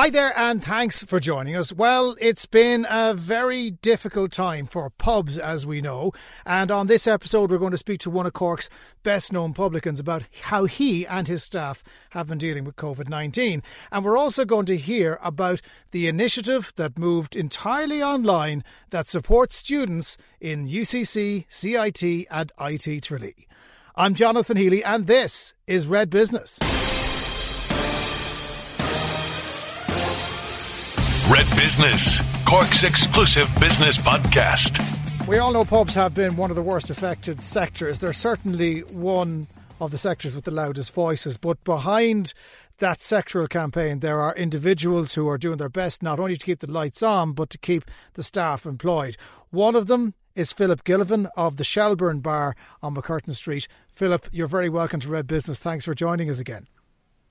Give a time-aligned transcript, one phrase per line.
[0.00, 1.72] Hi there, and thanks for joining us.
[1.72, 6.12] Well, it's been a very difficult time for pubs, as we know.
[6.46, 8.70] And on this episode, we're going to speak to one of Cork's
[9.02, 13.60] best known publicans about how he and his staff have been dealing with COVID 19.
[13.90, 19.56] And we're also going to hear about the initiative that moved entirely online that supports
[19.56, 23.48] students in UCC, CIT, and IT Tralee.
[23.96, 26.60] I'm Jonathan Healy, and this is Red Business.
[31.30, 34.78] Red Business, Cork's exclusive business podcast.
[35.28, 38.00] We all know pubs have been one of the worst affected sectors.
[38.00, 39.46] They're certainly one
[39.78, 42.32] of the sectors with the loudest voices, but behind
[42.78, 46.60] that sectoral campaign, there are individuals who are doing their best not only to keep
[46.60, 49.18] the lights on, but to keep the staff employed.
[49.50, 53.68] One of them is Philip Gillivan of the Shelbourne Bar on MacCurtain Street.
[53.92, 55.58] Philip, you're very welcome to Red Business.
[55.58, 56.68] Thanks for joining us again.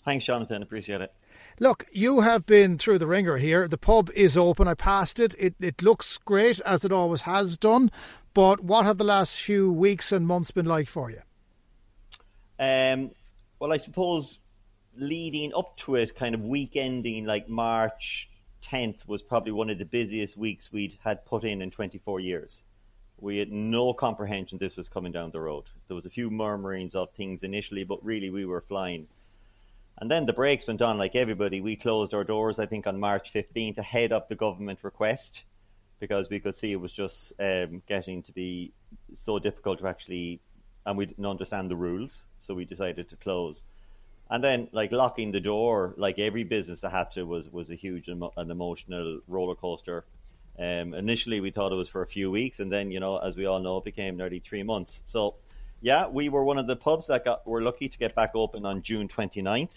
[0.05, 0.61] Thanks, Jonathan.
[0.61, 1.11] Appreciate it.
[1.59, 3.67] Look, you have been through the ringer here.
[3.67, 4.67] The pub is open.
[4.67, 5.33] I passed it.
[5.39, 7.89] It it looks great as it always has done.
[8.35, 11.21] But what have the last few weeks and months been like for you?
[12.59, 13.09] Um,
[13.59, 14.39] well, I suppose
[14.95, 18.29] leading up to it, kind of week ending like March
[18.63, 22.61] 10th was probably one of the busiest weeks we'd had put in in 24 years.
[23.19, 25.63] We had no comprehension this was coming down the road.
[25.87, 29.07] There was a few murmurings of things initially, but really we were flying.
[29.99, 31.59] And then the brakes went on like everybody.
[31.59, 35.43] We closed our doors, I think, on March 15th ahead of the government request
[35.99, 38.71] because we could see it was just um, getting to be
[39.19, 40.39] so difficult to actually,
[40.85, 43.63] and we didn't understand the rules, so we decided to close.
[44.29, 47.75] And then, like locking the door, like every business that had to, was was a
[47.75, 50.05] huge emo- an emotional roller coaster.
[50.59, 53.37] Um, initially, we thought it was for a few weeks, and then, you know, as
[53.37, 55.01] we all know, it became nearly three months.
[55.05, 55.35] So,
[55.81, 58.65] yeah, we were one of the pubs that got were lucky to get back open
[58.65, 59.69] on June 29th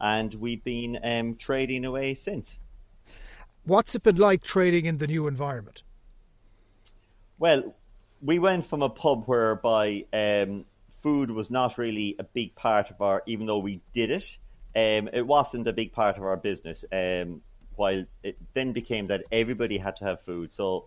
[0.00, 2.58] and we've been um, trading away since.
[3.64, 5.82] What's it been like trading in the new environment?
[7.38, 7.74] Well,
[8.22, 10.64] we went from a pub whereby um,
[11.02, 14.36] food was not really a big part of our, even though we did it,
[14.74, 16.84] um, it wasn't a big part of our business.
[16.92, 17.42] Um,
[17.76, 20.52] while it then became that everybody had to have food.
[20.52, 20.86] So,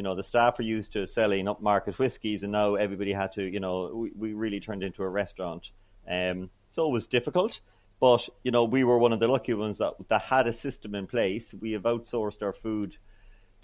[0.00, 3.42] you know, the staff were used to selling upmarket whiskies, and now everybody had to,
[3.42, 5.68] you know, we, we really turned into a restaurant.
[6.10, 7.60] Um, so it was difficult.
[8.00, 10.94] But you know, we were one of the lucky ones that that had a system
[10.94, 11.52] in place.
[11.52, 12.96] We have outsourced our food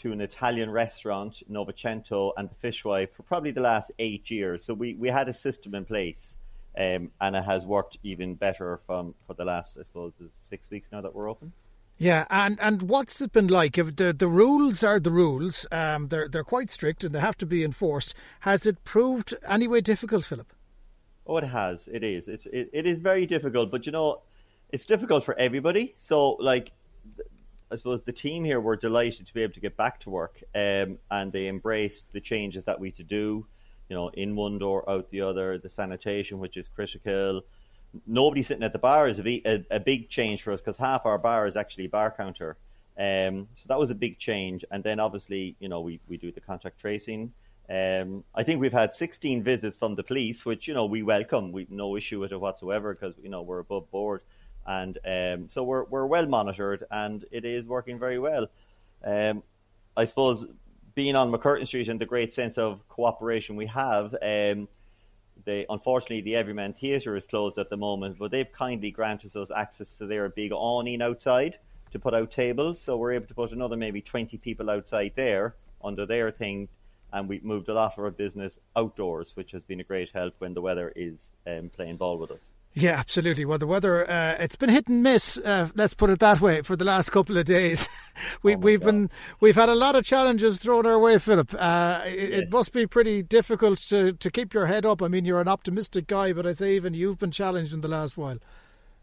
[0.02, 4.62] to an Italian restaurant, Novecento, and the Fishwife for probably the last eight years.
[4.62, 6.34] So we, we had a system in place,
[6.76, 10.20] um, and it has worked even better from for the last, I suppose,
[10.50, 11.54] six weeks now that we're open.
[11.98, 13.78] Yeah, and, and what's it been like?
[13.78, 17.38] If the the rules are the rules, um, they're they're quite strict and they have
[17.38, 18.14] to be enforced.
[18.40, 20.52] Has it proved any way difficult, Philip?
[21.26, 21.88] Oh, it has.
[21.90, 22.28] It is.
[22.28, 24.20] It's it, it is very difficult, but you know,
[24.70, 25.94] it's difficult for everybody.
[25.98, 26.72] So, like,
[27.70, 30.42] I suppose the team here were delighted to be able to get back to work,
[30.54, 33.46] um, and they embraced the changes that we had to do.
[33.88, 35.58] You know, in one door, out the other.
[35.58, 37.42] The sanitation, which is critical.
[38.06, 41.06] Nobody sitting at the bar is a, a, a big change for us because half
[41.06, 42.56] our bar is actually bar counter.
[42.98, 44.64] Um, so that was a big change.
[44.70, 47.32] And then obviously, you know, we, we do the contact tracing.
[47.68, 51.50] Um, I think we've had 16 visits from the police, which you know we welcome.
[51.50, 54.20] We've no issue with it whatsoever because you know we're above board,
[54.66, 58.46] and um, so we're we're well monitored and it is working very well.
[59.04, 59.42] Um,
[59.96, 60.46] I suppose
[60.94, 64.14] being on MacCurtain Street and the great sense of cooperation we have.
[64.22, 64.68] Um,
[65.46, 69.50] they unfortunately the Everyman Theatre is closed at the moment, but they've kindly granted us
[69.54, 71.58] access to their big awning outside
[71.92, 75.54] to put out tables, so we're able to put another maybe 20 people outside there
[75.82, 76.68] under their thing
[77.12, 80.34] and we've moved a lot of our business outdoors, which has been a great help
[80.38, 82.52] when the weather is um, playing ball with us.
[82.74, 83.46] Yeah, absolutely.
[83.46, 86.60] Well, the weather, uh, it's been hit and miss, uh, let's put it that way,
[86.60, 87.88] for the last couple of days.
[88.42, 88.86] we, oh we've God.
[88.86, 91.54] been, we've had a lot of challenges thrown our way, Philip.
[91.58, 95.00] Uh, it, it, must be pretty difficult to, to keep your head up.
[95.00, 97.88] I mean, you're an optimistic guy, but I say even you've been challenged in the
[97.88, 98.38] last while.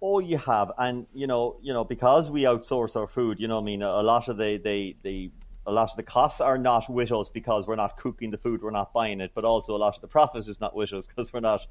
[0.06, 3.40] Oh, you have, and you know, you know, because we outsource our food.
[3.40, 5.32] You know, I mean, a lot of the the the
[5.66, 8.62] a lot of the costs are not with us because we're not cooking the food,
[8.62, 11.08] we're not buying it, but also a lot of the profit is not with us
[11.16, 11.62] because we're not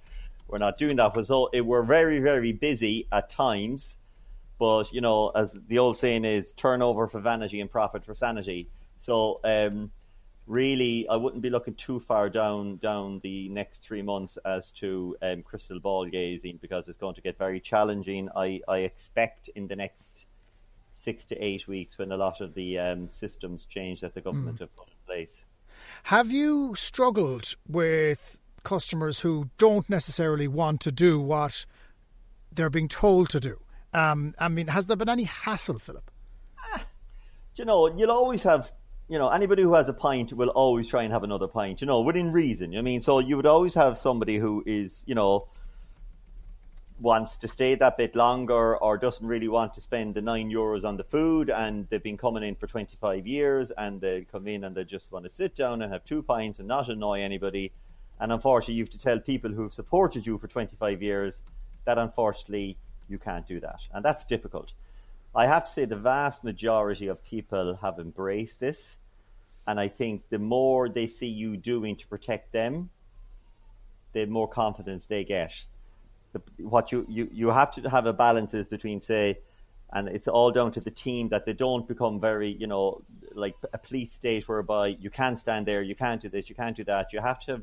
[0.49, 1.15] we're not doing that.
[1.27, 3.97] So it, we're very very busy at times,
[4.59, 8.69] but you know, as the old saying is, turnover for vanity and profit for sanity.
[9.03, 9.91] So um,
[10.47, 15.17] really, I wouldn't be looking too far down down the next three months as to
[15.23, 18.29] um, crystal ball gazing because it's going to get very challenging.
[18.35, 20.25] I, I expect in the next
[21.02, 24.56] six to eight weeks when a lot of the um, systems change that the government
[24.56, 24.60] mm.
[24.60, 25.44] have put in place.
[26.04, 31.66] Have you struggled with customers who don't necessarily want to do what
[32.52, 33.58] they're being told to do?
[33.93, 36.10] Um, I mean, has there been any hassle, Philip?
[37.56, 38.72] you know, you'll always have,
[39.08, 41.87] you know, anybody who has a pint will always try and have another pint, you
[41.87, 42.76] know, within reason.
[42.76, 45.49] I mean, so you would always have somebody who is, you know,
[47.02, 50.84] wants to stay that bit longer or doesn't really want to spend the nine euros
[50.84, 54.62] on the food and they've been coming in for 25 years and they come in
[54.62, 57.72] and they just want to sit down and have two pints and not annoy anybody.
[58.20, 61.40] And unfortunately, you have to tell people who've supported you for 25 years
[61.87, 62.76] that unfortunately
[63.08, 63.81] you can't do that.
[63.93, 64.72] And that's difficult.
[65.34, 68.94] I have to say the vast majority of people have embraced this.
[69.66, 72.90] And I think the more they see you doing to protect them,
[74.12, 75.52] the more confidence they get.
[76.32, 79.38] The, what you, you, you have to have a balance is between, say,
[79.93, 83.02] and it's all down to the team that they don't become very, you know,
[83.34, 86.76] like a police state whereby you can't stand there, you can't do this, you can't
[86.76, 87.12] do that.
[87.12, 87.62] You have to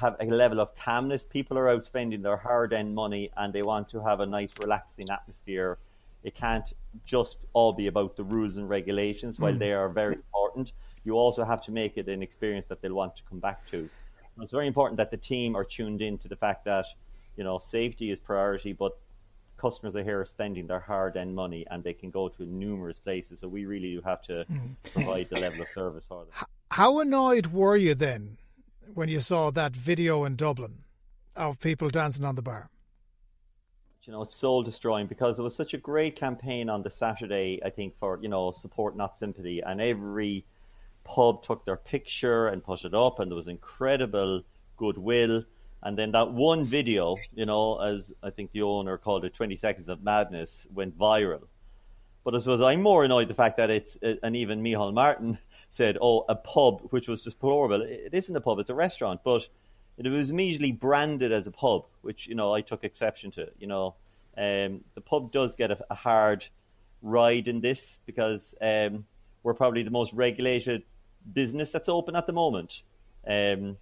[0.00, 1.24] have a level of calmness.
[1.24, 4.52] People are out spending their hard earned money and they want to have a nice,
[4.60, 5.78] relaxing atmosphere
[6.26, 6.72] it can't
[7.04, 9.60] just all be about the rules and regulations, while mm.
[9.60, 10.72] they are very important.
[11.04, 13.78] You also have to make it an experience that they'll want to come back to.
[13.78, 16.84] And it's very important that the team are tuned in to the fact that,
[17.36, 18.98] you know, safety is priority, but
[19.56, 23.40] customers are here spending their hard-earned money and they can go to numerous places.
[23.40, 24.74] So we really do have to mm.
[24.92, 26.46] provide the level of service for them.
[26.70, 28.36] How annoyed were you then
[28.92, 30.78] when you saw that video in Dublin
[31.34, 32.70] of people dancing on the bar?
[34.06, 37.60] you know, it's soul destroying because it was such a great campaign on the Saturday,
[37.64, 39.60] I think, for, you know, support, not sympathy.
[39.60, 40.44] And every
[41.02, 44.42] pub took their picture and put it up, and there was incredible
[44.76, 45.44] goodwill.
[45.82, 49.56] And then that one video, you know, as I think the owner called it, 20
[49.56, 51.42] Seconds of Madness, went viral.
[52.24, 55.38] But I suppose I'm more annoyed the fact that it's, and even Micheál Martin
[55.70, 57.82] said, oh, a pub, which was just deplorable.
[57.82, 59.20] It isn't a pub, it's a restaurant.
[59.22, 59.46] But
[59.98, 63.48] it was immediately branded as a pub, which you know I took exception to.
[63.58, 63.94] You know,
[64.36, 66.44] um, the pub does get a, a, hard
[67.02, 69.06] ride in this because um,
[69.42, 70.82] we're probably the most regulated
[71.32, 72.82] business that's open at the moment.
[73.26, 73.76] Um,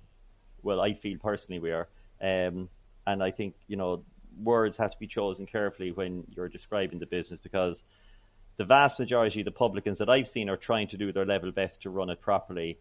[0.65, 1.89] well, I feel personally we are,
[2.21, 2.69] um,
[3.07, 4.03] and I think you know
[4.43, 7.81] words have to be chosen carefully when you're describing the business because
[8.57, 11.53] the vast majority of the publicans that I've seen are trying to do their level
[11.53, 12.79] best to run it properly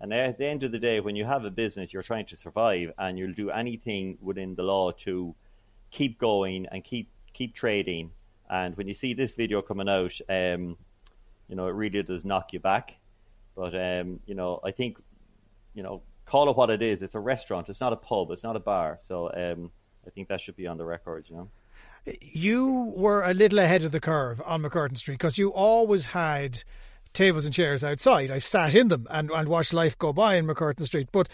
[0.00, 2.36] and at the end of the day, when you have a business, you're trying to
[2.36, 5.34] survive, and you'll do anything within the law to
[5.90, 8.10] keep going and keep keep trading.
[8.48, 10.78] And when you see this video coming out, um,
[11.48, 12.96] you know it really does knock you back.
[13.54, 14.98] But um, you know, I think
[15.74, 17.02] you know, call it what it is.
[17.02, 17.68] It's a restaurant.
[17.68, 18.30] It's not a pub.
[18.30, 18.98] It's not a bar.
[19.06, 19.70] So um,
[20.06, 21.26] I think that should be on the record.
[21.28, 21.48] You know.
[22.20, 26.62] You were a little ahead of the curve on MacCurtain Street because you always had
[27.12, 28.30] tables and chairs outside.
[28.30, 31.08] I've sat in them and, and watched life go by in MacCurtain Street.
[31.10, 31.28] But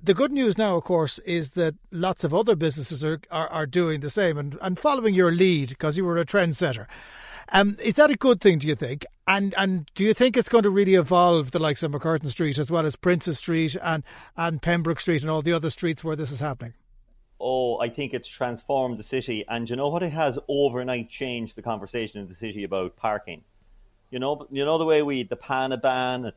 [0.00, 3.66] the good news now, of course, is that lots of other businesses are, are, are
[3.66, 6.86] doing the same and, and following your lead because you were a trendsetter.
[7.52, 9.04] Um, is that a good thing, do you think?
[9.28, 12.58] And and do you think it's going to really evolve the likes of MacCurtain Street
[12.58, 14.04] as well as Princes Street and,
[14.36, 16.74] and Pembroke Street and all the other streets where this is happening?
[17.40, 19.44] Oh, I think it's transformed the city.
[19.48, 20.04] And you know what?
[20.04, 23.42] It has overnight changed the conversation in the city about parking.
[24.10, 26.32] You know, you know the way we the Panaban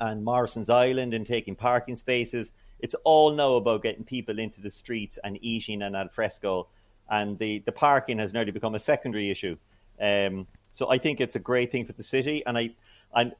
[0.00, 2.50] and Morrison's Island and taking parking spaces.
[2.80, 6.66] It's all now about getting people into the streets and eating and al fresco,
[7.08, 9.56] and the the parking has nearly become a secondary issue.
[10.00, 12.70] Um, so I think it's a great thing for the city, and I
[13.14, 13.34] and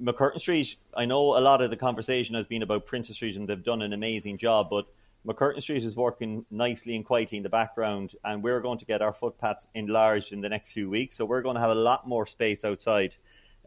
[0.00, 0.76] MacCurtain Street.
[0.94, 3.82] I know a lot of the conversation has been about Princes Street, and they've done
[3.82, 4.86] an amazing job, but
[5.26, 9.02] MacCurtain Street is working nicely and quietly in the background, and we're going to get
[9.02, 11.16] our footpaths enlarged in the next few weeks.
[11.16, 13.14] So we're going to have a lot more space outside.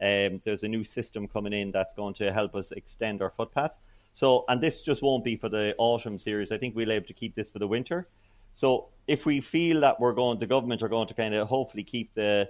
[0.01, 3.74] Um, there's a new system coming in that's going to help us extend our footpath.
[4.13, 6.51] So, and this just won't be for the autumn series.
[6.51, 8.08] I think we'll be able to keep this for the winter.
[8.53, 11.84] So, if we feel that we're going, the government are going to kind of hopefully
[11.84, 12.50] keep the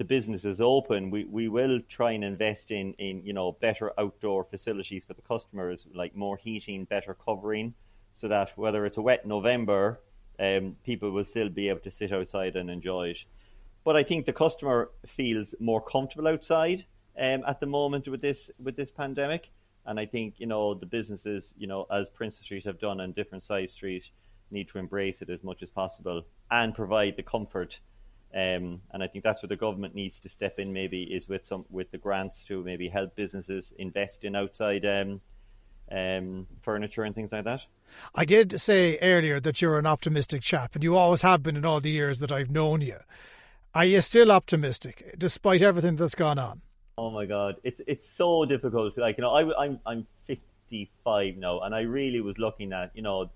[0.00, 3.92] the business is open, we, we will try and invest in, in you know better
[4.00, 7.74] outdoor facilities for the customers, like more heating, better covering,
[8.14, 10.00] so that whether it's a wet November,
[10.38, 13.18] um, people will still be able to sit outside and enjoy it.
[13.84, 16.86] But I think the customer feels more comfortable outside
[17.18, 19.50] um, at the moment with this with this pandemic,
[19.84, 23.14] and I think you know the businesses, you know, as Princes Street have done and
[23.14, 24.08] different size streets,
[24.50, 27.78] need to embrace it as much as possible and provide the comfort.
[28.32, 30.72] Um, and I think that's where the government needs to step in.
[30.72, 35.20] Maybe is with some with the grants to maybe help businesses invest in outside um,
[35.90, 37.62] um, furniture and things like that.
[38.14, 41.64] I did say earlier that you're an optimistic chap, and you always have been in
[41.64, 42.98] all the years that I've known you.
[43.74, 46.62] Are you still optimistic despite everything that's gone on?
[46.98, 48.96] Oh my God, it's it's so difficult.
[48.96, 53.02] Like you know, I, I'm I'm 55 now, and I really was looking at you
[53.02, 53.30] know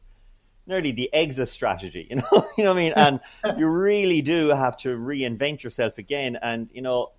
[0.66, 2.06] nearly the exit strategy.
[2.10, 2.92] You know, you know what I mean.
[2.96, 3.20] And
[3.58, 6.38] you really do have to reinvent yourself again.
[6.40, 7.10] And you know,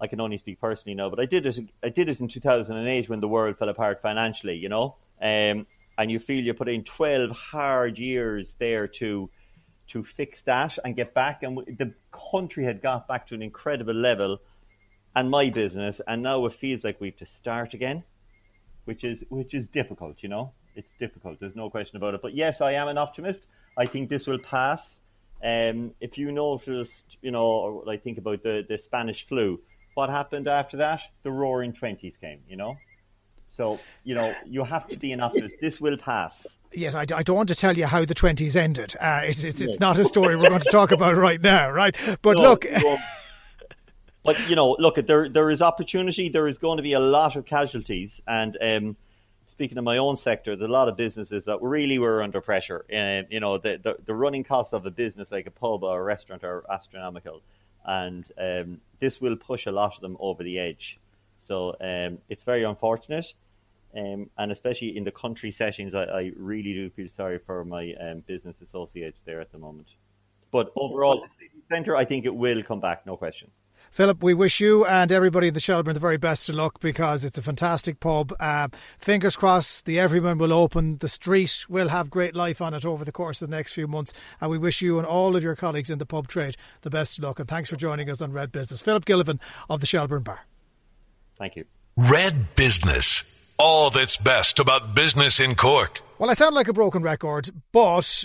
[0.00, 1.58] I can only speak personally now, but I did it.
[1.82, 4.56] I did it in 2008 when the world fell apart financially.
[4.56, 5.66] You know, um,
[5.98, 9.30] and you feel you put in 12 hard years there to
[9.88, 11.92] to fix that and get back, and the
[12.32, 14.38] country had got back to an incredible level,
[15.14, 18.02] and my business, and now it feels like we have to start again,
[18.84, 20.16] which is which is difficult.
[20.20, 21.40] You know, it's difficult.
[21.40, 22.22] There's no question about it.
[22.22, 23.46] But yes, I am an optimist.
[23.76, 24.98] I think this will pass.
[25.42, 29.60] Um, if you notice, you know, I think about the, the Spanish flu,
[29.94, 31.00] what happened after that?
[31.22, 32.76] The roaring 20s came, you know?
[33.56, 35.56] So, you know, you have to be an optimist.
[35.60, 36.46] This will pass.
[36.72, 38.94] Yes, I, I, don't want to tell you how the 20s ended.
[39.00, 41.96] Uh, it's, it's, it's not a story we're going to talk about right now, right?
[42.20, 42.66] But no, look.
[44.24, 46.28] But, you know, look, there, there is opportunity.
[46.28, 48.20] There is going to be a lot of casualties.
[48.26, 48.96] And, um,
[49.56, 52.84] speaking of my own sector, there's a lot of businesses that really were under pressure.
[52.90, 55.98] And, you know, the, the, the running costs of a business like a pub or
[55.98, 57.40] a restaurant are astronomical.
[57.82, 60.98] And um, this will push a lot of them over the edge.
[61.38, 63.32] So um, it's very unfortunate.
[63.96, 67.94] Um, and especially in the country settings, I, I really do feel sorry for my
[67.98, 69.86] um, business associates there at the moment.
[70.50, 73.50] But overall, the city centre, I think it will come back, no question.
[73.90, 77.24] Philip, we wish you and everybody in the Shelbourne the very best of luck because
[77.24, 78.32] it's a fantastic pub.
[78.38, 80.98] Uh, fingers crossed, the Everyman will open.
[80.98, 83.86] The street will have great life on it over the course of the next few
[83.86, 84.12] months.
[84.40, 87.18] And we wish you and all of your colleagues in the pub trade the best
[87.18, 87.38] of luck.
[87.38, 88.82] And thanks for joining us on Red Business.
[88.82, 89.40] Philip Gillivan
[89.70, 90.46] of the Shelbourne Bar.
[91.38, 91.64] Thank you.
[91.96, 93.24] Red Business.
[93.58, 96.02] All that's best about business in Cork.
[96.18, 98.24] Well, I sound like a broken record, but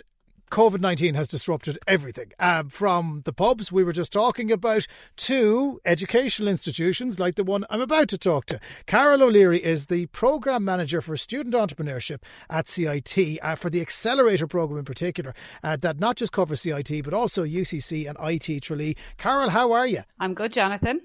[0.51, 5.79] COVID 19 has disrupted everything um, from the pubs we were just talking about to
[5.85, 8.59] educational institutions like the one I'm about to talk to.
[8.85, 14.45] Carole O'Leary is the Programme Manager for Student Entrepreneurship at CIT uh, for the Accelerator
[14.45, 18.97] Programme in particular, uh, that not just covers CIT but also UCC and IT Tralee.
[19.17, 20.03] Carole, how are you?
[20.19, 21.01] I'm good, Jonathan.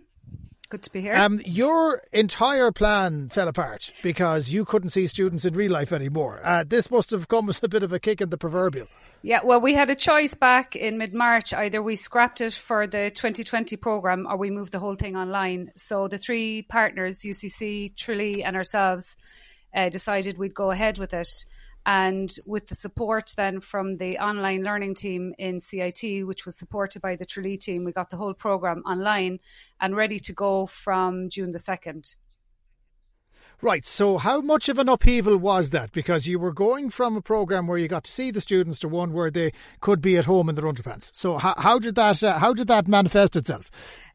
[0.69, 1.15] Good to be here.
[1.15, 6.41] Um, your entire plan fell apart because you couldn't see students in real life anymore.
[6.43, 8.89] Uh, this must have come as a bit of a kick in the proverbial.
[9.23, 11.55] Yeah, well, we had a choice back in mid March.
[11.55, 15.71] Either we scrapped it for the 2020 programme or we moved the whole thing online.
[15.77, 19.17] So the three partners, UCC, Tralee, and ourselves,
[19.73, 21.29] uh, decided we'd go ahead with it.
[21.87, 27.00] And with the support then from the online learning team in CIT, which was supported
[27.00, 29.38] by the Tralee team, we got the whole programme online
[29.81, 32.16] and ready to go from June the 2nd.
[33.62, 33.87] Right.
[33.87, 35.93] So, how much of an upheaval was that?
[35.93, 38.88] Because you were going from a program where you got to see the students to
[38.88, 41.11] one where they could be at home in their underpants.
[41.14, 43.71] So, how, how did that uh, how did that manifest itself?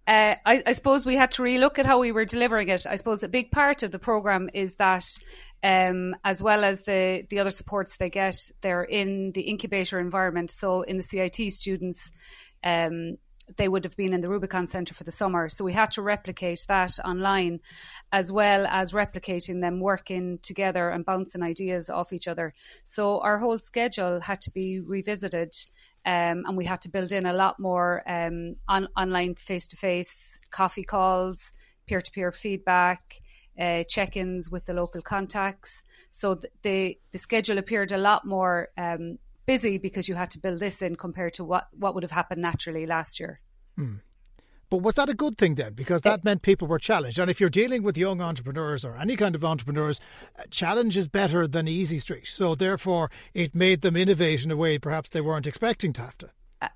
[0.07, 2.87] Uh, I, I, suppose we had to relook at how we were delivering it.
[2.89, 5.05] I suppose a big part of the program is that,
[5.63, 10.49] um, as well as the the other supports they get, they're in the incubator environment.
[10.51, 12.11] So in the CIT students.
[12.63, 13.17] Um,
[13.57, 15.49] they would have been in the Rubicon Centre for the summer.
[15.49, 17.59] So we had to replicate that online,
[18.11, 22.53] as well as replicating them working together and bouncing ideas off each other.
[22.83, 25.53] So our whole schedule had to be revisited
[26.05, 29.77] um, and we had to build in a lot more um, on, online face to
[29.77, 31.51] face coffee calls,
[31.87, 33.21] peer to peer feedback,
[33.59, 35.83] uh, check ins with the local contacts.
[36.09, 40.39] So th- the, the schedule appeared a lot more um, busy because you had to
[40.39, 43.41] build this in compared to what, what would have happened naturally last year.
[43.77, 43.95] Hmm.
[44.71, 45.73] But was that a good thing then?
[45.73, 47.19] Because that meant people were challenged.
[47.19, 49.99] And if you're dealing with young entrepreneurs or any kind of entrepreneurs,
[50.49, 52.27] challenge is better than easy street.
[52.27, 56.17] So therefore, it made them innovate in a way perhaps they weren't expecting to have
[56.19, 56.29] to.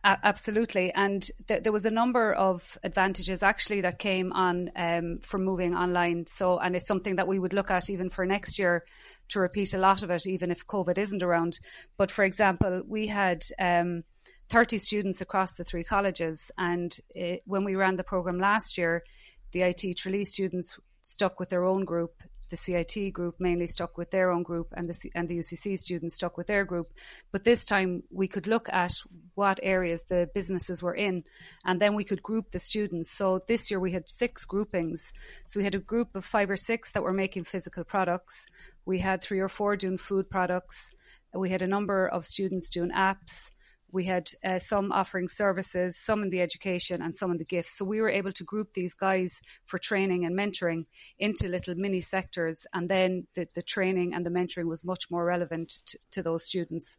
[0.03, 5.45] Absolutely, and th- there was a number of advantages actually that came on um, from
[5.45, 6.25] moving online.
[6.25, 8.81] So, and it's something that we would look at even for next year
[9.29, 11.59] to repeat a lot of it, even if COVID isn't around.
[11.97, 14.03] But for example, we had um,
[14.49, 16.51] 30 students across the three colleges.
[16.57, 19.03] And it, when we ran the program last year,
[19.51, 22.23] the IT Tralee students stuck with their own group.
[22.49, 25.79] The CIT group mainly stuck with their own group, and the C- and the UCC
[25.79, 26.87] students stuck with their group.
[27.31, 28.93] But this time we could look at
[29.33, 31.23] what areas the businesses were in,
[31.65, 33.09] and then we could group the students.
[33.09, 35.11] So this year we had six groupings.
[35.47, 38.45] So we had a group of five or six that were making physical products.
[38.85, 40.93] We had three or four doing food products.
[41.33, 43.54] We had a number of students doing apps
[43.95, 47.77] we had uh, some offering services, some in the education, and some in the gifts.
[47.77, 50.85] So we were able to group these guys for training and mentoring
[51.17, 55.23] into little mini sectors, and then the, the training and the mentoring was much more
[55.23, 56.97] relevant to, to those students.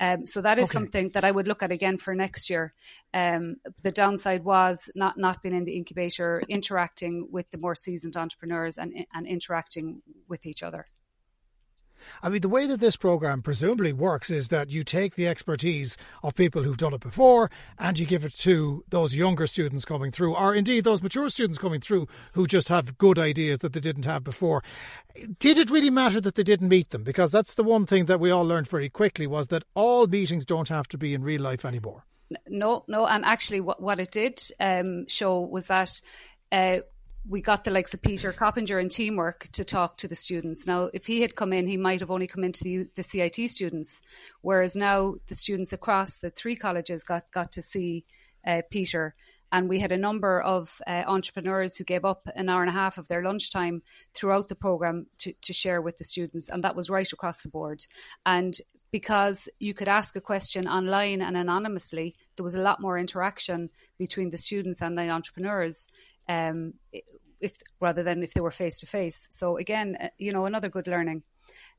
[0.00, 0.72] Um, so that is okay.
[0.72, 2.72] something that I would look at again for next year.
[3.12, 8.16] Um, the downside was not not being in the incubator, interacting with the more seasoned
[8.16, 10.86] entrepreneurs, and and interacting with each other.
[12.22, 15.96] I mean, the way that this program presumably works is that you take the expertise
[16.22, 20.10] of people who've done it before and you give it to those younger students coming
[20.10, 23.80] through, or indeed those mature students coming through who just have good ideas that they
[23.80, 24.62] didn't have before.
[25.38, 27.02] Did it really matter that they didn't meet them?
[27.02, 30.44] Because that's the one thing that we all learned very quickly was that all meetings
[30.44, 32.04] don't have to be in real life anymore.
[32.46, 36.00] No, no, and actually, what what it did um, show was that
[36.52, 36.78] uh,
[37.28, 40.66] we got the likes of Peter Coppinger and teamwork to talk to the students.
[40.66, 43.50] Now, if he had come in, he might have only come into the, the CIT
[43.50, 44.00] students,
[44.40, 48.06] whereas now the students across the three colleges got, got to see
[48.46, 49.14] uh, Peter.
[49.52, 52.74] And we had a number of uh, entrepreneurs who gave up an hour and a
[52.74, 53.82] half of their lunchtime
[54.14, 56.48] throughout the program to, to share with the students.
[56.48, 57.82] And that was right across the board.
[58.24, 58.54] And
[58.90, 63.70] because you could ask a question online and anonymously, there was a lot more interaction
[63.98, 65.88] between the students and the entrepreneurs.
[66.28, 66.74] Um,
[67.40, 69.28] if rather than if they were face to face.
[69.30, 71.22] So again, uh, you know, another good learning.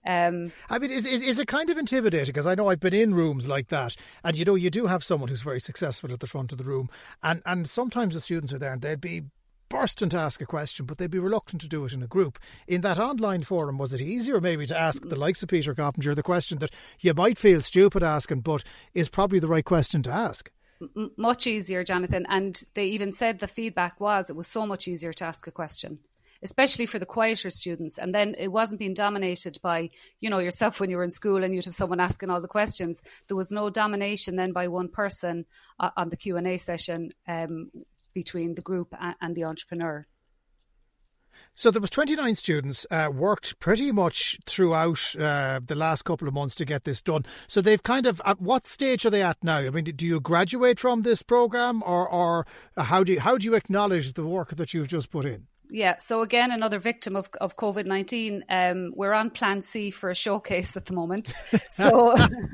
[0.05, 2.33] Um, I mean, is, is, is it kind of intimidating?
[2.33, 5.03] Because I know I've been in rooms like that, and you know, you do have
[5.03, 6.89] someone who's very successful at the front of the room,
[7.21, 9.23] and and sometimes the students are there and they'd be
[9.69, 12.39] bursting to ask a question, but they'd be reluctant to do it in a group.
[12.67, 16.15] In that online forum, was it easier maybe to ask the likes of Peter Coppinger
[16.15, 18.63] the question that you might feel stupid asking, but
[18.93, 20.49] is probably the right question to ask?
[20.81, 22.25] M- much easier, Jonathan.
[22.29, 25.51] And they even said the feedback was it was so much easier to ask a
[25.51, 25.99] question
[26.41, 27.97] especially for the quieter students.
[27.97, 31.43] And then it wasn't being dominated by, you know, yourself when you were in school
[31.43, 33.01] and you'd have someone asking all the questions.
[33.27, 35.45] There was no domination then by one person
[35.79, 37.71] uh, on the Q and A session um,
[38.13, 40.05] between the group and, and the entrepreneur.
[41.59, 46.33] So there was 29 students uh, worked pretty much throughout uh, the last couple of
[46.33, 47.25] months to get this done.
[47.49, 49.57] So they've kind of at what stage are they at now?
[49.57, 52.47] I mean, do you graduate from this program, or or
[52.77, 55.48] how do you, how do you acknowledge the work that you've just put in?
[55.71, 55.97] Yeah.
[55.99, 58.43] So again, another victim of, of COVID nineteen.
[58.49, 61.33] Um, we're on Plan C for a showcase at the moment.
[61.71, 62.13] So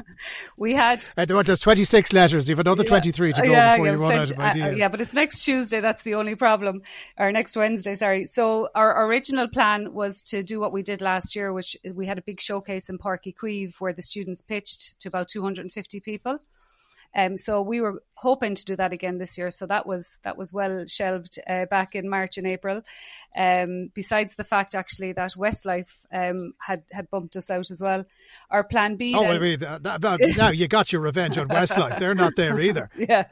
[0.58, 1.08] we had.
[1.18, 2.48] Uh, there's twenty six letters.
[2.48, 4.42] You've another yeah, twenty three to go yeah, before yeah, you run out of uh,
[4.42, 4.66] ideas.
[4.66, 5.80] Uh, yeah, but it's next Tuesday.
[5.80, 6.84] That's the only problem.
[7.18, 7.96] Or next Wednesday.
[7.96, 8.26] Sorry.
[8.26, 12.18] So our original plan was to do what we did last year, which we had
[12.18, 15.64] a big showcase in Páirc Uí Chaoimh where the students pitched to about two hundred
[15.66, 16.40] and fifty people.
[17.16, 19.50] Um, so we were hoping to do that again this year.
[19.50, 22.82] So that was that was well shelved uh, back in March and April.
[23.36, 28.06] Um, besides the fact actually that Westlife um, had had bumped us out as well.
[28.50, 29.16] Our plan B.
[29.16, 32.00] Oh, then, wait, that, that, now you got your revenge on Westlife.
[32.00, 32.90] They're not there either.
[32.98, 33.26] yeah.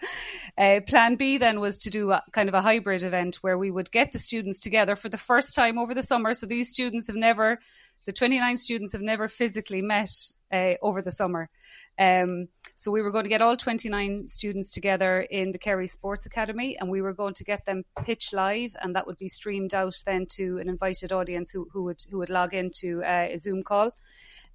[0.58, 3.69] Uh, plan B then was to do a, kind of a hybrid event where we
[3.69, 6.34] would get the students together for the first time over the summer.
[6.34, 7.60] So these students have never
[8.06, 10.10] the 29 students have never physically met
[10.52, 11.50] uh, over the summer.
[11.98, 16.25] Um, so we were going to get all 29 students together in the Kerry Sports
[16.25, 19.73] Academy and we were going to get them pitch live and that would be streamed
[19.73, 23.38] out then to an invited audience who, who would who would log into uh, a
[23.38, 23.91] Zoom call.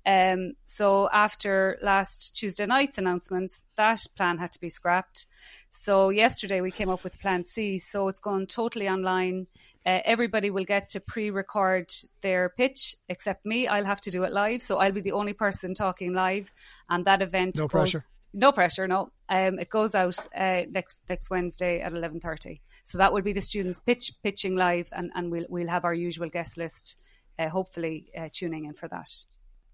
[0.06, 5.26] Um, so after last Tuesday night's announcements, that plan had to be scrapped.
[5.70, 7.78] So yesterday we came up with Plan C.
[7.78, 9.48] So it's gone totally online.
[9.88, 11.88] Uh, everybody will get to pre-record
[12.20, 13.66] their pitch, except me.
[13.66, 16.52] I'll have to do it live, so I'll be the only person talking live.
[16.88, 18.04] And that event, no goes, pressure.
[18.34, 19.10] No pressure, no.
[19.30, 22.60] Um, it goes out uh, next next Wednesday at eleven thirty.
[22.84, 25.94] So that will be the students pitch pitching live, and, and we'll we'll have our
[25.94, 26.98] usual guest list,
[27.38, 29.10] uh, hopefully uh, tuning in for that.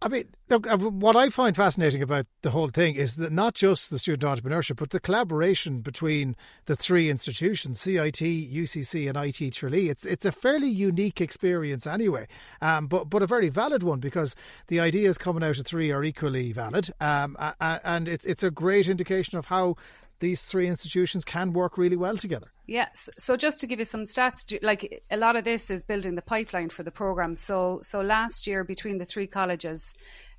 [0.05, 3.55] I mean, look, uh, what I find fascinating about the whole thing is that not
[3.55, 6.37] just the student entrepreneurship, but the collaboration between
[6.67, 9.89] the three institutions, CIT, UCC, and IT Tralee.
[9.89, 12.29] It's it's a fairly unique experience anyway,
[12.61, 14.37] um, but but a very valid one because
[14.67, 18.89] the ideas coming out of three are equally valid, um, and it's it's a great
[18.89, 19.75] indication of how
[20.21, 22.53] these three institutions can work really well together.
[22.67, 23.11] Yes.
[23.19, 26.23] So just to give you some stats, like a lot of this is building the
[26.23, 27.37] pipeline for the program.
[27.37, 29.95] So so last year between the three colleges,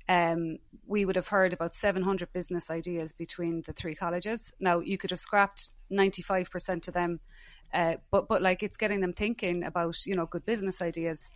[0.08, 4.52] um, we would have heard about 700 business ideas between the three colleges.
[4.60, 7.20] Now you could have scrapped 95% of them,
[7.72, 11.30] uh, but but like it's getting them thinking about you know good business ideas.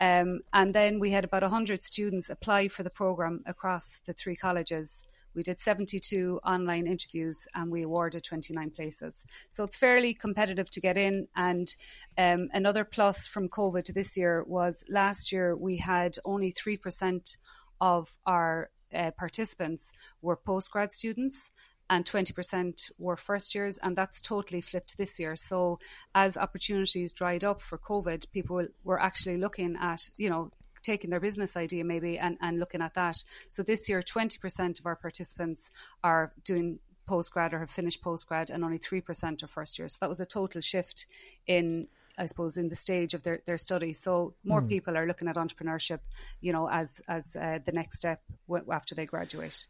[0.00, 4.34] Um, and then we had about 100 students apply for the program across the three
[4.34, 5.04] colleges.
[5.34, 9.26] We did 72 online interviews and we awarded 29 places.
[9.50, 11.28] So it's fairly competitive to get in.
[11.36, 11.74] And
[12.18, 17.36] um, another plus from COVID this year was last year we had only 3%
[17.80, 21.50] of our uh, participants were postgrad students
[21.92, 25.36] and 20% were first years, and that's totally flipped this year.
[25.36, 25.78] So,
[26.14, 31.20] as opportunities dried up for COVID, people were actually looking at, you know, taking their
[31.20, 33.22] business idea maybe and, and looking at that.
[33.48, 35.70] So this year, 20% of our participants
[36.02, 39.88] are doing postgrad or have finished postgrad, and only 3% are first year.
[39.88, 41.06] So that was a total shift
[41.46, 43.94] in I suppose, in the stage of their, their study.
[43.94, 44.68] So more mm.
[44.68, 46.00] people are looking at entrepreneurship,
[46.42, 49.66] you know, as as uh, the next step w- after they graduate.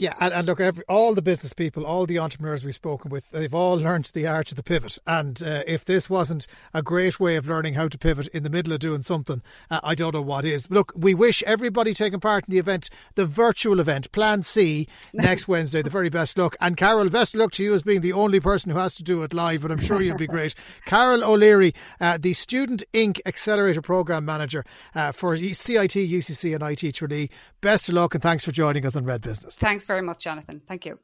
[0.00, 3.28] Yeah, and, and look, every, all the business people, all the entrepreneurs we've spoken with,
[3.32, 4.96] they've all learned the art of the pivot.
[5.08, 8.50] And uh, if this wasn't a great way of learning how to pivot in the
[8.50, 10.70] middle of doing something, uh, I don't know what is.
[10.70, 15.48] Look, we wish everybody taking part in the event, the virtual event, Plan C, next
[15.48, 16.54] Wednesday, the very best luck.
[16.60, 19.24] And Carole, best luck to you as being the only person who has to do
[19.24, 20.54] it live, but I'm sure you'll be great.
[20.86, 23.18] Carole O'Leary, uh, the Student Inc.
[23.26, 27.30] Accelerator Programme Manager uh, for CIT, UCC, and IT Tralee.
[27.60, 29.56] Best of luck and thanks for joining us on Red Business.
[29.56, 30.62] Thanks very much, Jonathan.
[30.66, 30.98] Thank you.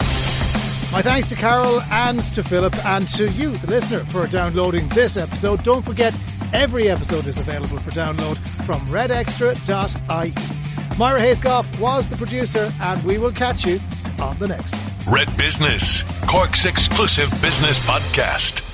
[0.00, 5.16] My thanks to Carole and to Philip and to you, the listener, for downloading this
[5.16, 5.62] episode.
[5.62, 6.14] Don't forget,
[6.52, 10.32] every episode is available for download from redextra.ie.
[10.98, 13.80] Myra Hayscoff was the producer, and we will catch you
[14.20, 15.14] on the next one.
[15.14, 18.71] Red Business, Cork's exclusive business podcast.